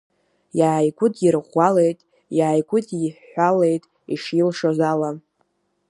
[0.59, 1.99] Иааигәыдирӷәӷәалеит,
[2.37, 5.11] иааигәыдиҳәҳәалеит ишилшоз ала.